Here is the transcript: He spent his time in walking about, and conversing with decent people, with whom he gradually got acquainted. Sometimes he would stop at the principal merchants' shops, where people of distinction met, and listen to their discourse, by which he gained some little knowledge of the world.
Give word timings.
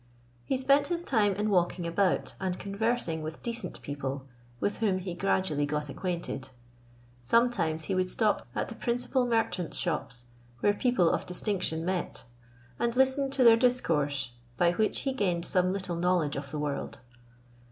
He 0.45 0.57
spent 0.57 0.87
his 0.87 1.03
time 1.03 1.35
in 1.35 1.51
walking 1.51 1.85
about, 1.85 2.33
and 2.39 2.57
conversing 2.57 3.21
with 3.21 3.43
decent 3.43 3.79
people, 3.83 4.25
with 4.59 4.77
whom 4.79 4.97
he 4.97 5.13
gradually 5.13 5.67
got 5.67 5.89
acquainted. 5.89 6.49
Sometimes 7.21 7.83
he 7.83 7.93
would 7.93 8.09
stop 8.09 8.47
at 8.55 8.69
the 8.69 8.73
principal 8.73 9.27
merchants' 9.27 9.77
shops, 9.77 10.25
where 10.59 10.73
people 10.73 11.11
of 11.11 11.27
distinction 11.27 11.85
met, 11.85 12.25
and 12.79 12.95
listen 12.95 13.29
to 13.29 13.43
their 13.43 13.57
discourse, 13.57 14.31
by 14.57 14.71
which 14.71 15.01
he 15.01 15.13
gained 15.13 15.45
some 15.45 15.71
little 15.71 15.95
knowledge 15.97 16.35
of 16.35 16.49
the 16.49 16.57
world. 16.57 16.97